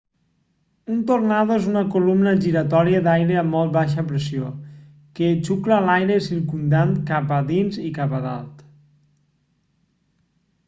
un 0.93 1.01
tornado 1.09 1.55
és 1.55 1.65
una 1.71 1.81
columna 1.95 2.31
giratòria 2.45 3.01
d'aire 3.07 3.35
a 3.41 3.43
molt 3.49 3.75
baixa 3.75 4.05
pressió 4.11 4.47
que 5.19 5.29
xucla 5.49 5.77
l'aire 5.89 6.15
circumdant 6.29 6.95
cap 7.11 7.35
a 7.37 7.39
dins 7.51 7.77
i 7.89 7.91
cap 7.99 8.15
a 8.21 8.23
dalt 8.25 8.65